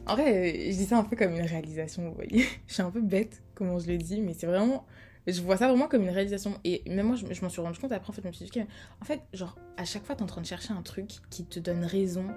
en 0.05 0.15
vrai, 0.15 0.71
je 0.71 0.77
dis 0.77 0.85
ça 0.85 0.97
un 0.97 1.03
peu 1.03 1.15
comme 1.15 1.33
une 1.33 1.45
réalisation, 1.45 2.09
vous 2.09 2.15
voyez. 2.15 2.45
je 2.67 2.73
suis 2.73 2.81
un 2.81 2.91
peu 2.91 3.01
bête 3.01 3.41
comment 3.55 3.79
je 3.79 3.87
le 3.87 3.97
dis, 3.97 4.21
mais 4.21 4.33
c'est 4.33 4.47
vraiment. 4.47 4.85
Je 5.25 5.41
vois 5.41 5.57
ça 5.57 5.67
vraiment 5.67 5.87
comme 5.87 6.03
une 6.03 6.09
réalisation. 6.09 6.59
Et 6.63 6.83
même 6.87 7.07
moi, 7.07 7.15
je, 7.15 7.41
m'en 7.41 7.49
suis 7.49 7.61
rendu 7.61 7.79
compte 7.79 7.91
après, 7.91 8.09
en 8.09 8.13
fait, 8.13 8.21
je 8.21 8.27
me 8.27 8.33
suis 8.33 8.45
dit 8.45 8.59
en 9.01 9.05
fait, 9.05 9.21
genre, 9.33 9.57
à 9.77 9.85
chaque 9.85 10.03
fois, 10.03 10.15
t'es 10.15 10.23
en 10.23 10.27
train 10.27 10.41
de 10.41 10.45
chercher 10.45 10.73
un 10.73 10.81
truc 10.81 11.09
qui 11.29 11.45
te 11.45 11.59
donne 11.59 11.85
raison 11.85 12.27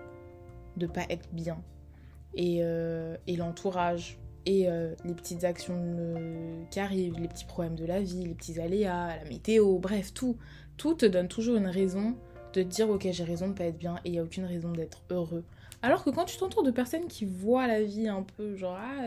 de 0.77 0.87
pas 0.87 1.05
être 1.09 1.29
bien. 1.33 1.59
Et, 2.35 2.59
euh, 2.61 3.17
et 3.27 3.37
l'entourage, 3.37 4.19
et 4.45 4.69
euh, 4.69 4.95
les 5.05 5.15
petites 5.15 5.45
actions 5.45 5.75
euh, 5.79 6.63
qui 6.71 6.79
arrivent, 6.79 7.19
les 7.19 7.29
petits 7.29 7.47
problèmes 7.47 7.75
de 7.75 7.85
la 7.85 8.01
vie, 8.01 8.25
les 8.25 8.35
petits 8.35 8.61
aléas, 8.61 9.17
la 9.17 9.25
météo, 9.25 9.79
bref, 9.79 10.15
tout. 10.15 10.37
Tout 10.77 10.95
te 10.95 11.07
donne 11.07 11.29
toujours 11.29 11.57
une 11.57 11.67
raison 11.67 12.17
de 12.53 12.63
dire, 12.63 12.89
ok, 12.91 13.09
j'ai 13.11 13.25
raison 13.25 13.49
de 13.49 13.55
pas 13.55 13.65
être 13.65 13.79
bien 13.79 13.97
et 14.05 14.11
il 14.11 14.13
n'y 14.13 14.19
a 14.19 14.23
aucune 14.23 14.45
raison 14.45 14.71
d'être 14.71 15.03
heureux. 15.11 15.45
Alors 15.83 16.05
que 16.05 16.11
quand 16.11 16.25
tu 16.25 16.37
t'entoures 16.37 16.63
de 16.63 16.71
personnes 16.71 17.07
qui 17.07 17.25
voient 17.25 17.67
la 17.67 17.83
vie 17.83 18.09
un 18.09 18.23
peu 18.23 18.57
genre 18.57 18.79
ah 18.79 19.07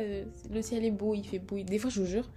le 0.52 0.62
ciel 0.62 0.86
est 0.86 0.92
beau, 0.92 1.16
il 1.16 1.24
fait 1.24 1.40
beau, 1.40 1.60
des 1.60 1.80
fois 1.80 1.90
je 1.90 2.00
vous 2.00 2.06
jure, 2.06 2.30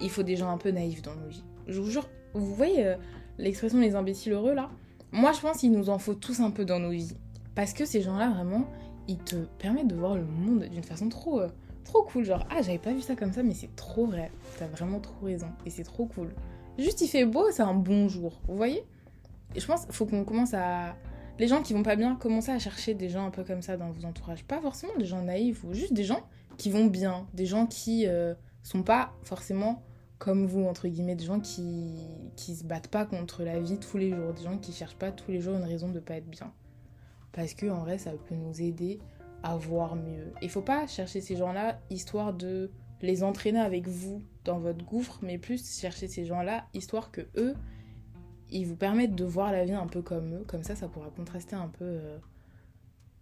il 0.00 0.10
faut 0.10 0.22
des 0.22 0.36
gens 0.36 0.50
un 0.50 0.58
peu 0.58 0.70
naïfs 0.70 1.02
dans 1.02 1.14
nos 1.14 1.28
vies. 1.28 1.44
Je 1.66 1.80
vous 1.80 1.90
jure, 1.90 2.08
vous 2.34 2.54
voyez 2.54 2.86
euh, 2.86 2.96
l'expression 3.38 3.80
les 3.80 3.94
imbéciles 3.94 4.32
heureux 4.32 4.54
là 4.54 4.70
Moi 5.12 5.32
je 5.32 5.40
pense 5.40 5.58
qu'il 5.58 5.72
nous 5.72 5.90
en 5.90 5.98
faut 5.98 6.14
tous 6.14 6.40
un 6.40 6.50
peu 6.50 6.64
dans 6.64 6.78
nos 6.78 6.90
vies 6.90 7.14
parce 7.54 7.72
que 7.72 7.84
ces 7.84 8.02
gens-là 8.02 8.30
vraiment, 8.30 8.66
ils 9.08 9.18
te 9.18 9.36
permettent 9.58 9.88
de 9.88 9.94
voir 9.94 10.14
le 10.14 10.24
monde 10.24 10.64
d'une 10.64 10.82
façon 10.82 11.08
trop 11.08 11.40
euh, 11.40 11.48
trop 11.84 12.02
cool 12.02 12.24
genre 12.24 12.46
ah 12.50 12.62
j'avais 12.62 12.78
pas 12.78 12.92
vu 12.92 13.00
ça 13.00 13.16
comme 13.16 13.32
ça 13.32 13.42
mais 13.42 13.54
c'est 13.54 13.74
trop 13.76 14.06
vrai. 14.06 14.30
T'as 14.58 14.66
vraiment 14.66 15.00
trop 15.00 15.26
raison 15.26 15.48
et 15.64 15.70
c'est 15.70 15.84
trop 15.84 16.06
cool. 16.06 16.28
Juste 16.78 17.00
il 17.00 17.08
fait 17.08 17.24
beau, 17.24 17.50
c'est 17.50 17.62
un 17.62 17.74
bon 17.74 18.08
jour. 18.08 18.40
Vous 18.46 18.56
voyez? 18.56 18.84
Et 19.54 19.60
je 19.60 19.66
pense 19.66 19.86
faut 19.90 20.04
qu'on 20.04 20.24
commence 20.24 20.52
à 20.52 20.94
les 21.38 21.48
gens 21.48 21.62
qui 21.62 21.72
vont 21.72 21.82
pas 21.82 21.96
bien, 21.96 22.16
commencez 22.16 22.50
à 22.50 22.58
chercher 22.58 22.94
des 22.94 23.08
gens 23.08 23.26
un 23.26 23.30
peu 23.30 23.44
comme 23.44 23.62
ça 23.62 23.76
dans 23.76 23.90
vos 23.90 24.04
entourages. 24.04 24.44
Pas 24.44 24.60
forcément 24.60 24.94
des 24.98 25.04
gens 25.04 25.22
naïfs 25.22 25.64
ou 25.64 25.74
juste 25.74 25.92
des 25.92 26.04
gens 26.04 26.20
qui 26.56 26.70
vont 26.70 26.86
bien, 26.86 27.26
des 27.34 27.46
gens 27.46 27.66
qui 27.66 28.06
euh, 28.06 28.34
sont 28.66 28.82
pas 28.82 29.12
forcément 29.22 29.82
comme 30.18 30.46
vous, 30.46 30.64
entre 30.64 30.88
guillemets, 30.88 31.14
des 31.14 31.24
gens 31.24 31.40
qui, 31.40 31.94
qui 32.36 32.56
se 32.56 32.64
battent 32.64 32.88
pas 32.88 33.04
contre 33.04 33.42
la 33.42 33.60
vie 33.60 33.78
tous 33.78 33.98
les 33.98 34.10
jours, 34.10 34.32
des 34.32 34.42
gens 34.42 34.58
qui 34.58 34.72
cherchent 34.72 34.96
pas 34.96 35.12
tous 35.12 35.30
les 35.30 35.40
jours 35.40 35.56
une 35.56 35.64
raison 35.64 35.88
de 35.88 36.00
pas 36.00 36.14
être 36.14 36.28
bien. 36.28 36.52
Parce 37.32 37.54
que 37.54 37.66
en 37.66 37.80
vrai, 37.80 37.98
ça 37.98 38.12
peut 38.12 38.34
nous 38.34 38.60
aider 38.62 38.98
à 39.42 39.56
voir 39.56 39.94
mieux. 39.94 40.32
Il 40.42 40.50
faut 40.50 40.62
pas 40.62 40.86
chercher 40.86 41.20
ces 41.20 41.36
gens-là 41.36 41.78
histoire 41.90 42.32
de 42.32 42.70
les 43.02 43.22
entraîner 43.22 43.60
avec 43.60 43.86
vous 43.86 44.22
dans 44.44 44.58
votre 44.58 44.84
gouffre, 44.84 45.18
mais 45.22 45.38
plus 45.38 45.78
chercher 45.78 46.08
ces 46.08 46.24
gens-là 46.24 46.66
histoire 46.72 47.10
que 47.10 47.20
eux, 47.36 47.54
ils 48.50 48.66
vous 48.66 48.76
permettent 48.76 49.14
de 49.14 49.24
voir 49.24 49.52
la 49.52 49.64
vie 49.64 49.74
un 49.74 49.86
peu 49.86 50.02
comme 50.02 50.34
eux. 50.34 50.44
Comme 50.46 50.62
ça, 50.62 50.74
ça 50.74 50.88
pourra 50.88 51.10
contraster 51.10 51.56
un 51.56 51.68
peu 51.68 51.84
euh, 51.84 52.18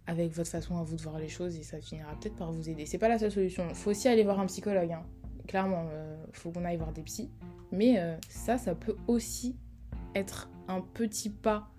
avec 0.07 0.31
votre 0.31 0.49
façon 0.49 0.77
à 0.77 0.83
vous 0.83 0.95
de 0.95 1.01
voir 1.01 1.19
les 1.19 1.27
choses 1.27 1.57
et 1.57 1.63
ça 1.63 1.81
finira 1.81 2.17
peut-être 2.19 2.35
par 2.35 2.51
vous 2.51 2.69
aider. 2.69 2.85
C'est 2.85 2.97
pas 2.97 3.09
la 3.09 3.19
seule 3.19 3.31
solution. 3.31 3.67
Faut 3.73 3.91
aussi 3.91 4.07
aller 4.07 4.23
voir 4.23 4.39
un 4.39 4.45
psychologue. 4.45 4.93
Hein. 4.93 5.03
Clairement, 5.47 5.85
euh, 5.91 6.15
faut 6.33 6.51
qu'on 6.51 6.65
aille 6.65 6.77
voir 6.77 6.91
des 6.91 7.03
psys. 7.03 7.29
Mais 7.71 7.99
euh, 7.99 8.15
ça, 8.29 8.57
ça 8.57 8.75
peut 8.75 8.95
aussi 9.07 9.55
être 10.13 10.49
un 10.67 10.81
petit 10.81 11.29
pas, 11.29 11.69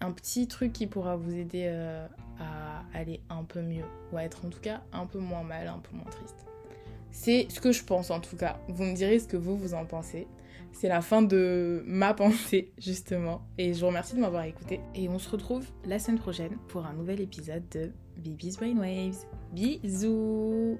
un 0.00 0.12
petit 0.12 0.48
truc 0.48 0.72
qui 0.72 0.86
pourra 0.86 1.16
vous 1.16 1.34
aider 1.34 1.66
à 2.38 2.84
aller 2.94 3.20
un 3.28 3.44
peu 3.44 3.60
mieux 3.62 3.84
ou 4.12 4.16
à 4.16 4.24
être 4.24 4.44
en 4.44 4.50
tout 4.50 4.60
cas 4.60 4.82
un 4.92 5.06
peu 5.06 5.18
moins 5.18 5.42
mal, 5.42 5.66
un 5.68 5.78
peu 5.78 5.96
moins 5.96 6.10
triste. 6.10 6.46
C'est 7.10 7.46
ce 7.48 7.60
que 7.60 7.72
je 7.72 7.84
pense 7.84 8.10
en 8.10 8.20
tout 8.20 8.36
cas. 8.36 8.58
Vous 8.68 8.84
me 8.84 8.94
direz 8.94 9.18
ce 9.18 9.28
que 9.28 9.36
vous, 9.36 9.56
vous 9.56 9.74
en 9.74 9.84
pensez. 9.84 10.26
C'est 10.74 10.88
la 10.88 11.00
fin 11.00 11.22
de 11.22 11.82
ma 11.86 12.12
pensée, 12.14 12.72
justement. 12.78 13.42
Et 13.56 13.72
je 13.72 13.80
vous 13.80 13.86
remercie 13.86 14.14
de 14.14 14.20
m'avoir 14.20 14.44
écouté. 14.44 14.80
Et 14.94 15.08
on 15.08 15.18
se 15.18 15.30
retrouve 15.30 15.64
la 15.86 15.98
semaine 15.98 16.18
prochaine 16.18 16.56
pour 16.68 16.84
un 16.84 16.92
nouvel 16.92 17.20
épisode 17.20 17.62
de 17.70 17.92
Baby's 18.18 18.56
Brainwaves. 18.56 19.24
Bisous 19.52 20.78